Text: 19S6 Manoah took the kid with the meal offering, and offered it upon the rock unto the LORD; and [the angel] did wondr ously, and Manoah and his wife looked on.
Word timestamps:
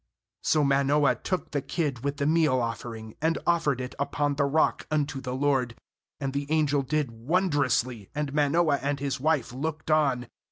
19S6 0.43 0.65
Manoah 0.67 1.13
took 1.13 1.51
the 1.51 1.61
kid 1.61 2.03
with 2.03 2.17
the 2.17 2.25
meal 2.25 2.59
offering, 2.59 3.13
and 3.21 3.37
offered 3.45 3.79
it 3.79 3.93
upon 3.99 4.33
the 4.33 4.45
rock 4.45 4.87
unto 4.89 5.21
the 5.21 5.35
LORD; 5.35 5.75
and 6.19 6.33
[the 6.33 6.47
angel] 6.51 6.81
did 6.81 7.09
wondr 7.09 7.67
ously, 7.67 8.09
and 8.15 8.33
Manoah 8.33 8.79
and 8.81 8.99
his 8.99 9.19
wife 9.19 9.53
looked 9.53 9.91
on. 9.91 10.25